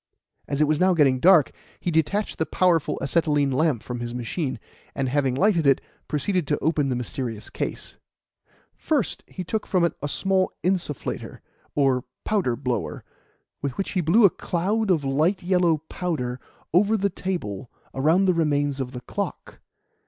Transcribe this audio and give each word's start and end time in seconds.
As 0.47 0.61
it 0.61 0.63
was 0.67 0.79
now 0.79 0.95
getting 0.95 1.19
dark, 1.19 1.51
he 1.79 1.91
detached 1.91 2.39
the 2.39 2.45
powerful 2.47 2.97
acetylene 3.03 3.51
lamp 3.51 3.83
from 3.83 3.99
his 3.99 4.15
machine, 4.15 4.59
and, 4.95 5.07
having 5.07 5.35
lighted 5.35 5.67
it, 5.67 5.79
proceeded 6.07 6.47
to 6.47 6.57
open 6.57 6.89
the 6.89 6.95
mysterious 6.95 7.51
case. 7.51 7.97
First 8.75 9.21
he 9.27 9.43
took 9.43 9.67
from 9.67 9.83
it 9.83 9.93
a 10.01 10.07
small 10.07 10.51
insufflator, 10.63 11.41
or 11.75 12.03
powder 12.25 12.55
blower, 12.55 13.03
with 13.61 13.77
which 13.77 13.91
he 13.91 14.01
blew 14.01 14.25
a 14.25 14.31
cloud 14.31 14.89
of 14.89 15.03
light 15.05 15.43
yellow 15.43 15.83
powder 15.87 16.39
over 16.73 16.97
the 16.97 17.11
table 17.11 17.69
around 17.93 18.25
the 18.25 18.33
remains 18.33 18.79
of 18.79 18.93
the 18.93 19.01
clock. 19.01 19.59